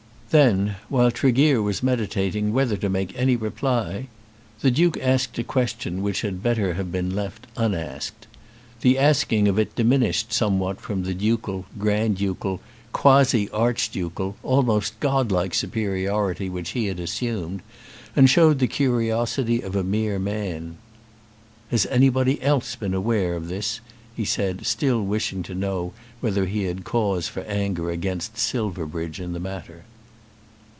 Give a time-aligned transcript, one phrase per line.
[0.31, 4.07] Then, while Tregear was meditating whether to make any reply,
[4.61, 8.27] the Duke asked a question which had better have been left unasked.
[8.79, 12.61] The asking of it diminished somewhat from that ducal, grand ducal,
[12.93, 17.61] quasi archducal, almost godlike superiority which he had assumed,
[18.15, 20.77] and showed the curiosity of a mere man.
[21.71, 23.81] "Has anybody else been aware of this?"
[24.15, 25.91] he said, still wishing to know
[26.21, 29.83] whether he had cause for anger against Silverbridge in the matter.